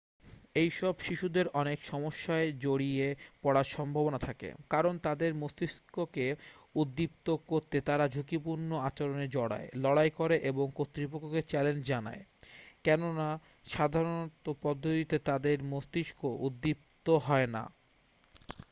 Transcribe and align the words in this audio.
"এইসব 0.55 0.93
শিশুদের 0.99 1.45
অনেক 1.53 1.79
সমস্যায় 1.83 2.47
জড়িয়ে 2.59 3.07
পড়ার 3.43 3.67
সম্ভাবনা 3.67 4.19
থাকে 4.19 4.49
কারণ 4.69 4.93
তাদের 4.99 5.31
মস্তিষ্ককে 5.33 6.25
উদ্দীপ্ত 6.75 7.27
করতে 7.47 7.77
তারা 7.81 8.05
"ঝুঁকিপূর্ণ 8.07 8.69
আচরণে 8.81 9.27
জড়ায় 9.27 9.67
লড়াই 9.75 10.11
করে 10.11 10.35
এবং 10.51 10.65
কর্তৃপক্ষকে 10.75 11.41
চ্যালেঞ্জ 11.43 11.81
জানায়" 11.85 12.21
কেননা 12.85 13.27
সাধারণ 13.67 14.19
পদ্ধতিতে 14.61 15.17
তাদের 15.21 15.57
মস্তিষ্ক 15.71 16.19
উদ্দীপ্ত 16.47 17.07
হয় 17.27 17.47
না। 17.47 17.63